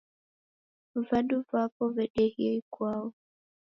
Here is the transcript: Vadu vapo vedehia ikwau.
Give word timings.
Vadu 1.09 1.37
vapo 1.51 1.83
vedehia 1.99 2.51
ikwau. 2.61 3.05